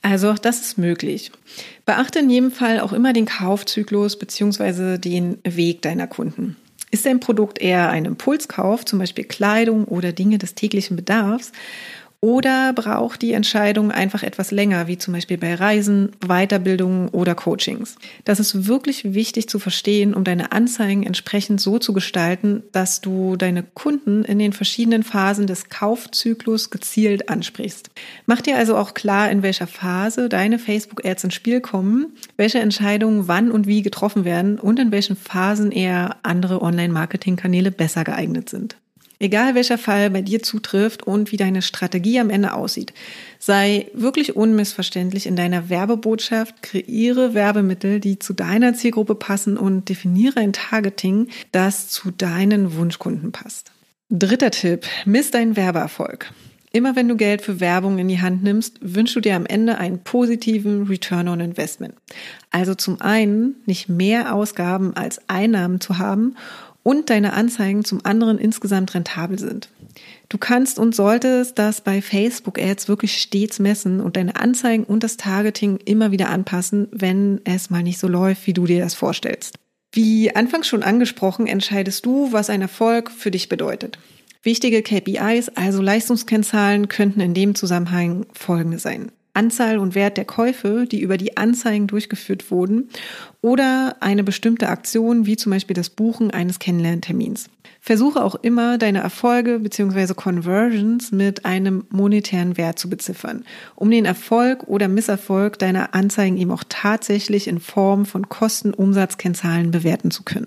Also 0.03 0.31
auch 0.31 0.39
das 0.39 0.61
ist 0.61 0.79
möglich. 0.79 1.31
Beachte 1.87 2.19
in 2.19 2.31
jedem 2.31 2.51
Fall 2.51 2.81
auch 2.81 2.93
immer 2.93 3.13
den 3.13 3.27
Kaufzyklus 3.27 4.19
bzw. 4.19 4.99
den 4.99 5.39
Weg 5.45 5.83
deiner 5.83 6.09
Kunden. 6.09 6.57
Ist 6.91 7.07
dein 7.07 7.21
Produkt 7.21 7.61
eher 7.61 7.89
ein 7.89 8.05
Impulskauf, 8.05 8.85
zum 8.85 8.99
Beispiel 8.99 9.25
Kleidung 9.25 9.85
oder 9.85 10.13
Dinge 10.13 10.39
des 10.39 10.55
täglichen 10.55 10.97
Bedarfs? 10.97 11.53
Oder 12.25 12.73
braucht 12.73 13.21
die 13.21 13.33
Entscheidung 13.33 13.91
einfach 13.91 14.23
etwas 14.23 14.53
länger, 14.53 14.87
wie 14.87 14.97
zum 14.97 15.13
Beispiel 15.13 15.39
bei 15.39 15.57
Reisen, 15.57 16.13
Weiterbildungen 16.21 17.09
oder 17.09 17.35
Coachings? 17.35 17.97
Das 18.25 18.39
ist 18.39 18.69
wirklich 18.69 19.13
wichtig 19.13 19.49
zu 19.49 19.59
verstehen, 19.59 20.15
um 20.15 20.23
deine 20.23 20.53
Anzeigen 20.53 21.03
entsprechend 21.03 21.61
so 21.61 21.81
zu 21.81 21.93
gestalten, 21.93 22.63
dass 22.71 23.01
du 23.01 23.35
deine 23.35 23.65
Kunden 23.65 24.25
in 24.25 24.39
den 24.39 24.53
verschiedenen 24.53 25.03
Phasen 25.03 25.49
des 25.49 25.69
Kaufzyklus 25.69 26.71
gezielt 26.71 27.29
ansprichst. 27.29 27.91
Mach 28.27 28.41
dir 28.41 28.57
also 28.57 28.77
auch 28.77 28.95
klar, 28.95 29.29
in 29.29 29.43
welcher 29.43 29.67
Phase 29.67 30.29
deine 30.29 30.61
Facebook-Ads 30.61 31.25
ins 31.25 31.35
Spiel 31.35 31.61
kommen, 31.61 32.13
welche 32.37 32.61
Entscheidungen 32.61 33.27
wann 33.27 33.51
und 33.51 33.67
wie 33.67 33.83
getroffen 33.83 34.25
werden 34.25 34.61
und 34.61 34.79
in 34.79 34.93
welchen 34.93 35.17
Phasen 35.17 35.73
eher 35.73 36.19
andere 36.23 36.63
Online-Marketing-Kanäle 36.63 37.73
besser 37.73 38.05
geeignet 38.05 38.49
sind. 38.49 38.77
Egal 39.23 39.55
welcher 39.55 39.79
Fall 39.79 40.11
bei 40.11 40.21
dir 40.21 40.43
zutrifft 40.43 41.05
und 41.05 41.31
wie 41.31 41.37
deine 41.37 41.63
Strategie 41.63 42.19
am 42.19 42.29
Ende 42.29 42.55
aussieht, 42.55 42.93
sei 43.39 43.87
wirklich 43.95 44.35
unmissverständlich 44.35 45.29
in 45.29 45.37
deiner 45.37 45.69
Werbebotschaft, 45.69 46.61
kreiere 46.61 47.33
Werbemittel, 47.33 48.01
die 48.01 48.19
zu 48.19 48.33
deiner 48.33 48.75
Zielgruppe 48.75 49.15
passen 49.15 49.57
und 49.57 49.89
definiere 49.89 50.41
ein 50.41 50.53
Targeting, 50.53 51.29
das 51.53 51.89
zu 51.89 52.11
deinen 52.11 52.75
Wunschkunden 52.75 53.31
passt. 53.31 53.71
Dritter 54.11 54.51
Tipp, 54.51 54.87
misst 55.05 55.35
deinen 55.35 55.55
Werbeerfolg. 55.55 56.33
Immer 56.73 56.97
wenn 56.97 57.07
du 57.07 57.17
Geld 57.17 57.43
für 57.43 57.61
Werbung 57.61 57.99
in 57.99 58.09
die 58.09 58.21
Hand 58.21 58.43
nimmst, 58.43 58.79
wünschst 58.81 59.15
du 59.15 59.21
dir 59.21 59.37
am 59.37 59.47
Ende 59.47 59.79
einen 59.79 60.03
positiven 60.03 60.89
Return 60.89 61.29
on 61.29 61.39
Investment. 61.39 61.95
Also 62.51 62.75
zum 62.75 63.01
einen 63.01 63.55
nicht 63.67 63.89
mehr 63.89 64.35
Ausgaben 64.35 64.97
als 64.97 65.21
Einnahmen 65.29 65.81
zu 65.81 65.99
haben 65.99 66.35
und 66.83 67.11
deine 67.11 67.33
Anzeigen 67.33 67.85
zum 67.85 68.05
anderen 68.05 68.39
insgesamt 68.39 68.95
rentabel 68.95 69.39
sind. 69.39 69.69
Du 70.29 70.39
kannst 70.39 70.79
und 70.79 70.95
solltest 70.95 71.59
das 71.59 71.81
bei 71.83 72.01
Facebook 72.01 72.59
Ads 72.59 72.89
wirklich 72.89 73.21
stets 73.21 73.59
messen 73.59 74.01
und 74.01 74.17
deine 74.17 74.37
Anzeigen 74.37 74.85
und 74.85 75.03
das 75.03 75.17
Targeting 75.17 75.79
immer 75.85 76.11
wieder 76.11 76.31
anpassen, 76.31 76.89
wenn 76.91 77.41
es 77.45 77.71
mal 77.71 77.83
nicht 77.83 77.99
so 77.99 78.09
läuft, 78.09 78.47
wie 78.47 78.55
du 78.55 78.67
dir 78.67 78.81
das 78.81 78.95
vorstellst. 78.95 79.57
Wie 79.93 80.35
anfangs 80.35 80.67
schon 80.67 80.83
angesprochen, 80.83 81.47
entscheidest 81.47 82.07
du, 82.07 82.33
was 82.33 82.49
ein 82.49 82.63
Erfolg 82.63 83.11
für 83.11 83.31
dich 83.31 83.51
bedeutet. 83.51 83.99
Wichtige 84.43 84.83
KPIs, 84.83 85.51
also 85.51 85.83
Leistungskennzahlen, 85.83 86.89
könnten 86.89 87.21
in 87.21 87.35
dem 87.35 87.55
Zusammenhang 87.55 88.27
folgende 88.33 88.79
sein. 88.79 89.13
Anzahl 89.35 89.79
und 89.79 89.95
Wert 89.95 90.17
der 90.17 90.25
Käufe, 90.25 90.87
die 90.91 91.01
über 91.01 91.17
die 91.17 91.37
Anzeigen 91.37 91.87
durchgeführt 91.87 92.51
wurden 92.51 92.89
oder 93.41 93.97
eine 94.01 94.25
bestimmte 94.25 94.69
Aktion, 94.69 95.27
wie 95.27 95.37
zum 95.37 95.51
Beispiel 95.51 95.75
das 95.75 95.91
Buchen 95.91 96.31
eines 96.31 96.59
Kennenlerntermins. 96.59 97.49
Versuche 97.81 98.23
auch 98.23 98.37
immer, 98.37 98.79
deine 98.79 99.01
Erfolge 99.01 99.59
bzw. 99.59 100.15
Conversions 100.15 101.11
mit 101.11 101.45
einem 101.45 101.85
monetären 101.91 102.57
Wert 102.57 102.79
zu 102.79 102.89
beziffern, 102.89 103.45
um 103.75 103.91
den 103.91 104.05
Erfolg 104.05 104.65
oder 104.69 104.87
Misserfolg 104.87 105.59
deiner 105.59 105.95
Anzeigen 105.95 106.37
eben 106.37 106.53
auch 106.53 106.65
tatsächlich 106.69 107.49
in 107.49 107.59
Form 107.59 108.07
von 108.07 108.29
Kosten-Umsatz-Kennzahlen 108.29 109.73
bewerten 109.73 110.13
zu 110.13 110.23
können. 110.23 110.47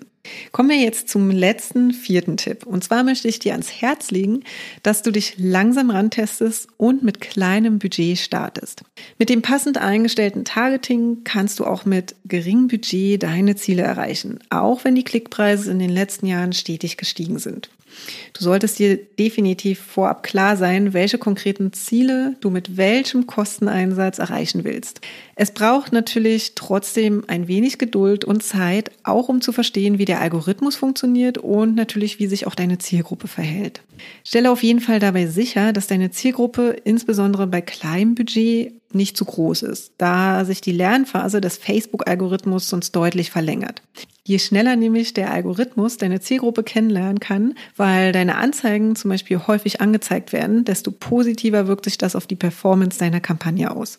Kommen 0.52 0.70
wir 0.70 0.78
jetzt 0.78 1.08
zum 1.08 1.30
letzten 1.30 1.92
vierten 1.92 2.36
Tipp. 2.36 2.66
Und 2.66 2.84
zwar 2.84 3.04
möchte 3.04 3.28
ich 3.28 3.38
dir 3.38 3.52
ans 3.52 3.70
Herz 3.70 4.10
legen, 4.10 4.40
dass 4.82 5.02
du 5.02 5.10
dich 5.10 5.34
langsam 5.38 5.90
rantestest 5.90 6.68
und 6.76 7.02
mit 7.02 7.20
kleinem 7.20 7.78
Budget 7.78 8.18
startest. 8.18 8.82
Mit 9.18 9.28
dem 9.28 9.42
passend 9.42 9.78
eingestellten 9.78 10.44
Targeting 10.44 11.24
kannst 11.24 11.58
du 11.58 11.64
auch 11.64 11.84
mit 11.84 12.14
geringem 12.24 12.68
Budget 12.68 13.22
deine 13.22 13.56
Ziele 13.56 13.82
erreichen, 13.82 14.38
auch 14.50 14.84
wenn 14.84 14.94
die 14.94 15.04
Klickpreise 15.04 15.70
in 15.70 15.78
den 15.78 15.90
letzten 15.90 16.26
Jahren 16.26 16.52
stetig 16.52 16.96
gestiegen 16.96 17.38
sind. 17.38 17.70
Du 18.32 18.42
solltest 18.42 18.78
dir 18.78 18.96
definitiv 18.96 19.80
vorab 19.80 20.22
klar 20.22 20.56
sein, 20.56 20.92
welche 20.92 21.18
konkreten 21.18 21.72
Ziele 21.72 22.36
du 22.40 22.50
mit 22.50 22.76
welchem 22.76 23.26
Kosteneinsatz 23.26 24.18
erreichen 24.18 24.64
willst. 24.64 25.00
Es 25.34 25.50
braucht 25.50 25.92
natürlich 25.92 26.54
trotzdem 26.54 27.24
ein 27.26 27.48
wenig 27.48 27.78
Geduld 27.78 28.24
und 28.24 28.42
Zeit, 28.42 28.90
auch 29.02 29.28
um 29.28 29.40
zu 29.40 29.52
verstehen, 29.52 29.98
wie 29.98 30.04
der 30.04 30.20
Algorithmus 30.20 30.76
funktioniert 30.76 31.38
und 31.38 31.74
natürlich, 31.74 32.18
wie 32.18 32.26
sich 32.26 32.46
auch 32.46 32.54
deine 32.54 32.78
Zielgruppe 32.78 33.28
verhält. 33.28 33.82
Stelle 34.24 34.50
auf 34.50 34.62
jeden 34.62 34.80
Fall 34.80 34.98
dabei 34.98 35.26
sicher, 35.26 35.72
dass 35.72 35.86
deine 35.86 36.10
Zielgruppe 36.10 36.76
insbesondere 36.84 37.46
bei 37.46 37.60
kleinem 37.60 38.14
Budget 38.14 38.72
nicht 38.92 39.16
zu 39.16 39.24
groß 39.24 39.62
ist, 39.62 39.92
da 39.98 40.44
sich 40.44 40.60
die 40.60 40.72
Lernphase 40.72 41.40
des 41.40 41.56
Facebook-Algorithmus 41.56 42.68
sonst 42.68 42.92
deutlich 42.92 43.30
verlängert. 43.30 43.82
Je 44.26 44.40
schneller 44.40 44.74
nämlich 44.74 45.14
der 45.14 45.30
Algorithmus 45.30 45.98
deine 45.98 46.20
Zielgruppe 46.20 46.64
kennenlernen 46.64 47.20
kann, 47.20 47.54
weil 47.76 48.10
deine 48.10 48.34
Anzeigen 48.34 48.96
zum 48.96 49.12
Beispiel 49.12 49.38
häufig 49.46 49.80
angezeigt 49.80 50.32
werden, 50.32 50.64
desto 50.64 50.90
positiver 50.90 51.68
wirkt 51.68 51.84
sich 51.84 51.96
das 51.96 52.16
auf 52.16 52.26
die 52.26 52.34
Performance 52.34 52.98
deiner 52.98 53.20
Kampagne 53.20 53.70
aus. 53.70 53.98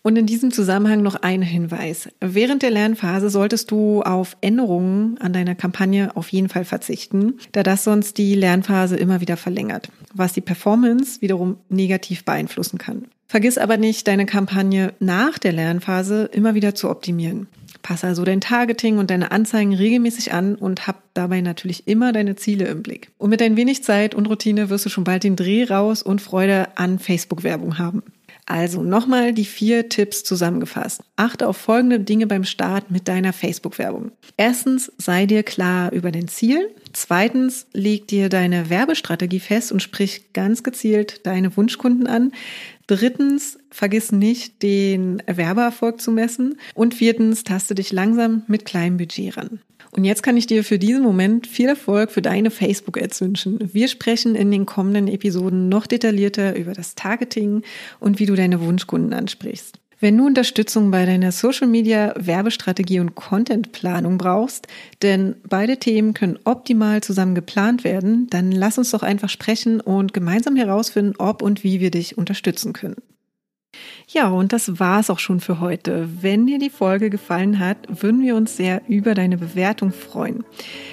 Und 0.00 0.16
in 0.16 0.24
diesem 0.24 0.52
Zusammenhang 0.52 1.02
noch 1.02 1.16
ein 1.16 1.42
Hinweis. 1.42 2.08
Während 2.18 2.62
der 2.62 2.70
Lernphase 2.70 3.28
solltest 3.28 3.70
du 3.70 4.00
auf 4.00 4.38
Änderungen 4.40 5.18
an 5.18 5.34
deiner 5.34 5.54
Kampagne 5.54 6.16
auf 6.16 6.30
jeden 6.30 6.48
Fall 6.48 6.64
verzichten, 6.64 7.34
da 7.52 7.62
das 7.62 7.84
sonst 7.84 8.16
die 8.16 8.36
Lernphase 8.36 8.96
immer 8.96 9.20
wieder 9.20 9.36
verlängert, 9.36 9.90
was 10.14 10.32
die 10.32 10.40
Performance 10.40 11.20
wiederum 11.20 11.58
negativ 11.68 12.24
beeinflussen 12.24 12.78
kann. 12.78 13.04
Vergiss 13.26 13.58
aber 13.58 13.76
nicht, 13.76 14.08
deine 14.08 14.24
Kampagne 14.24 14.94
nach 14.98 15.36
der 15.36 15.52
Lernphase 15.52 16.30
immer 16.32 16.54
wieder 16.54 16.74
zu 16.74 16.88
optimieren. 16.88 17.48
Passe 17.86 18.08
also 18.08 18.24
dein 18.24 18.40
Targeting 18.40 18.98
und 18.98 19.12
deine 19.12 19.30
Anzeigen 19.30 19.72
regelmäßig 19.72 20.32
an 20.32 20.56
und 20.56 20.88
hab 20.88 21.04
dabei 21.14 21.40
natürlich 21.40 21.86
immer 21.86 22.12
deine 22.12 22.34
Ziele 22.34 22.64
im 22.64 22.82
Blick. 22.82 23.12
Und 23.16 23.30
mit 23.30 23.40
ein 23.40 23.56
wenig 23.56 23.84
Zeit 23.84 24.12
und 24.12 24.26
Routine 24.26 24.70
wirst 24.70 24.86
du 24.86 24.88
schon 24.88 25.04
bald 25.04 25.22
den 25.22 25.36
Dreh 25.36 25.62
raus 25.62 26.02
und 26.02 26.20
Freude 26.20 26.66
an 26.74 26.98
Facebook-Werbung 26.98 27.78
haben. 27.78 28.02
Also 28.44 28.82
nochmal 28.82 29.32
die 29.32 29.44
vier 29.44 29.88
Tipps 29.88 30.24
zusammengefasst. 30.24 31.02
Achte 31.14 31.46
auf 31.46 31.58
folgende 31.58 32.00
Dinge 32.00 32.26
beim 32.26 32.42
Start 32.42 32.90
mit 32.90 33.06
deiner 33.06 33.32
Facebook-Werbung. 33.32 34.10
Erstens, 34.36 34.90
sei 34.98 35.26
dir 35.26 35.44
klar 35.44 35.92
über 35.92 36.10
dein 36.10 36.26
Ziel. 36.26 36.68
Zweitens, 36.98 37.66
leg 37.74 38.08
dir 38.08 38.30
deine 38.30 38.70
Werbestrategie 38.70 39.38
fest 39.38 39.70
und 39.70 39.82
sprich 39.82 40.32
ganz 40.32 40.62
gezielt 40.62 41.26
deine 41.26 41.54
Wunschkunden 41.54 42.06
an. 42.06 42.32
Drittens, 42.86 43.58
vergiss 43.70 44.12
nicht, 44.12 44.62
den 44.62 45.22
Werbeerfolg 45.26 46.00
zu 46.00 46.10
messen. 46.10 46.58
Und 46.72 46.94
viertens, 46.94 47.44
taste 47.44 47.74
dich 47.74 47.92
langsam 47.92 48.44
mit 48.46 48.64
kleinem 48.64 48.96
Budget 48.96 49.36
ran. 49.36 49.60
Und 49.90 50.04
jetzt 50.04 50.22
kann 50.22 50.38
ich 50.38 50.46
dir 50.46 50.64
für 50.64 50.78
diesen 50.78 51.02
Moment 51.02 51.46
viel 51.46 51.68
Erfolg 51.68 52.10
für 52.10 52.22
deine 52.22 52.50
Facebook-Ads 52.50 53.20
wünschen. 53.20 53.58
Wir 53.74 53.88
sprechen 53.88 54.34
in 54.34 54.50
den 54.50 54.64
kommenden 54.64 55.06
Episoden 55.06 55.68
noch 55.68 55.86
detaillierter 55.86 56.56
über 56.56 56.72
das 56.72 56.94
Targeting 56.94 57.60
und 58.00 58.20
wie 58.20 58.26
du 58.26 58.34
deine 58.34 58.62
Wunschkunden 58.62 59.12
ansprichst. 59.12 59.78
Wenn 60.06 60.18
du 60.18 60.26
Unterstützung 60.26 60.92
bei 60.92 61.04
deiner 61.04 61.32
Social 61.32 61.66
Media 61.66 62.14
Werbestrategie 62.16 63.00
und 63.00 63.16
Contentplanung 63.16 64.18
brauchst, 64.18 64.68
denn 65.02 65.34
beide 65.48 65.78
Themen 65.78 66.14
können 66.14 66.38
optimal 66.44 67.02
zusammen 67.02 67.34
geplant 67.34 67.82
werden, 67.82 68.28
dann 68.30 68.52
lass 68.52 68.78
uns 68.78 68.92
doch 68.92 69.02
einfach 69.02 69.28
sprechen 69.28 69.80
und 69.80 70.14
gemeinsam 70.14 70.54
herausfinden, 70.54 71.14
ob 71.18 71.42
und 71.42 71.64
wie 71.64 71.80
wir 71.80 71.90
dich 71.90 72.16
unterstützen 72.16 72.72
können. 72.72 73.02
Ja, 74.06 74.28
und 74.28 74.52
das 74.52 74.78
war's 74.78 75.10
auch 75.10 75.18
schon 75.18 75.40
für 75.40 75.58
heute. 75.58 76.08
Wenn 76.22 76.46
dir 76.46 76.60
die 76.60 76.70
Folge 76.70 77.10
gefallen 77.10 77.58
hat, 77.58 77.78
würden 77.88 78.22
wir 78.22 78.36
uns 78.36 78.56
sehr 78.56 78.82
über 78.86 79.14
deine 79.14 79.38
Bewertung 79.38 79.90
freuen. 79.90 80.44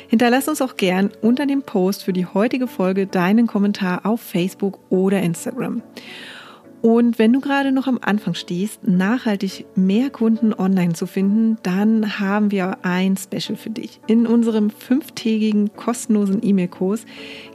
Hinterlass 0.07 0.47
uns 0.47 0.59
auch 0.59 0.75
gern 0.75 1.11
unter 1.21 1.45
dem 1.45 1.61
Post 1.61 2.03
für 2.03 2.13
die 2.13 2.25
heutige 2.25 2.65
Folge 2.65 3.05
deinen 3.05 3.45
Kommentar 3.45 4.07
auf 4.07 4.21
Facebook 4.21 4.79
oder 4.89 5.21
Instagram. 5.21 5.83
Und 6.83 7.17
wenn 7.17 7.31
du 7.31 7.39
gerade 7.39 7.71
noch 7.71 7.87
am 7.87 7.97
Anfang 8.01 8.33
stehst, 8.33 8.85
nachhaltig 8.85 9.65
mehr 9.73 10.09
Kunden 10.09 10.53
online 10.53 10.91
zu 10.91 11.05
finden, 11.05 11.57
dann 11.63 12.19
haben 12.19 12.51
wir 12.51 12.79
ein 12.81 13.15
Special 13.15 13.55
für 13.55 13.69
dich. 13.69 14.01
In 14.05 14.27
unserem 14.27 14.69
fünftägigen 14.69 15.73
kostenlosen 15.77 16.41
E-Mail-Kurs 16.43 17.05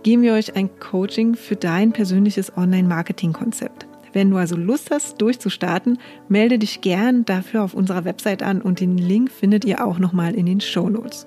geben 0.03 0.23
wir 0.23 0.33
euch 0.33 0.57
ein 0.57 0.71
Coaching 0.81 1.35
für 1.35 1.57
dein 1.57 1.93
persönliches 1.93 2.57
Online-Marketing-Konzept. 2.57 3.87
Wenn 4.15 4.31
du 4.31 4.39
also 4.39 4.57
Lust 4.57 4.91
hast, 4.91 5.21
durchzustarten, 5.21 5.99
melde 6.31 6.59
dich 6.59 6.81
gern 6.81 7.27
dafür 7.27 7.65
auf 7.65 7.75
unserer 7.75 8.07
Website 8.07 8.43
an 8.43 8.63
und 8.63 8.81
den 8.81 8.97
Link 8.97 9.31
findet 9.31 9.67
ihr 9.67 9.85
auch 9.85 9.99
nochmal 9.99 10.35
in 10.35 10.47
den 10.47 10.63
Show 10.63 10.89
Notes. 10.89 11.27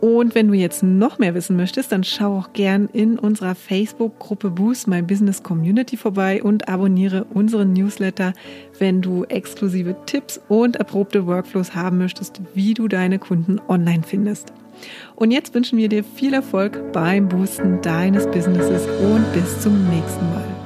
Und 0.00 0.34
wenn 0.34 0.48
du 0.48 0.54
jetzt 0.54 0.82
noch 0.82 1.18
mehr 1.18 1.34
wissen 1.34 1.56
möchtest, 1.56 1.92
dann 1.92 2.04
schau 2.04 2.38
auch 2.38 2.52
gern 2.54 2.88
in 2.92 3.18
unserer 3.18 3.54
Facebook-Gruppe 3.54 4.50
Boost 4.50 4.88
My 4.88 5.02
Business 5.02 5.42
Community 5.42 5.98
vorbei 5.98 6.42
und 6.42 6.68
abonniere 6.68 7.24
unseren 7.34 7.74
Newsletter, 7.74 8.32
wenn 8.78 9.02
du 9.02 9.24
exklusive 9.24 9.94
Tipps 10.06 10.40
und 10.48 10.76
erprobte 10.76 11.26
Workflows 11.26 11.74
haben 11.74 11.98
möchtest, 11.98 12.40
wie 12.54 12.72
du 12.72 12.88
deine 12.88 13.18
Kunden 13.18 13.60
online 13.68 14.02
findest. 14.02 14.54
Und 15.16 15.30
jetzt 15.30 15.54
wünschen 15.54 15.78
wir 15.78 15.90
dir 15.90 16.02
viel 16.02 16.32
Erfolg 16.32 16.92
beim 16.92 17.28
Boosten 17.28 17.82
deines 17.82 18.26
Businesses 18.26 18.86
und 18.86 19.30
bis 19.34 19.60
zum 19.60 19.74
nächsten 19.90 20.24
Mal. 20.30 20.59